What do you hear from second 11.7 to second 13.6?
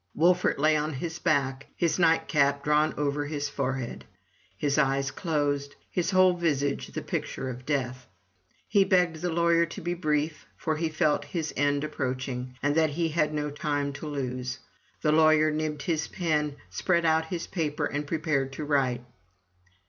approaching, and that he had no